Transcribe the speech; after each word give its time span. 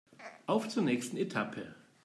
Auf 0.47 0.67
zur 0.67 0.81
nächsten 0.81 1.15
Etappe! 1.15 1.75